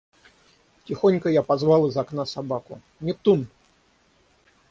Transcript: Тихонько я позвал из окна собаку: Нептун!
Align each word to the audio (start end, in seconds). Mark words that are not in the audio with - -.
Тихонько 0.83 1.29
я 1.29 1.43
позвал 1.43 1.87
из 1.87 1.95
окна 1.95 2.25
собаку: 2.25 2.81
Нептун! 3.01 3.47